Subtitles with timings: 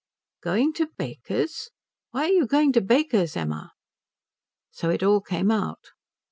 [0.41, 1.69] "Going to Baker's?
[2.09, 3.71] Why are you going to Baker's, Emma?"
[4.71, 5.89] So it all came out.